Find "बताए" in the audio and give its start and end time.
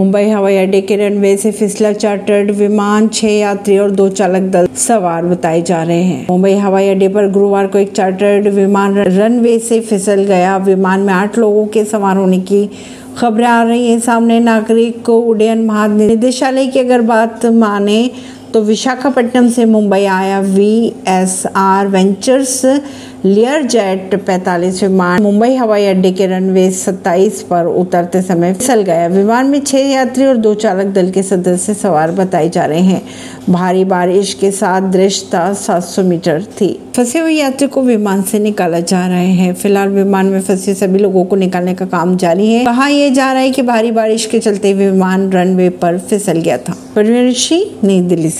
5.24-5.60, 32.10-32.48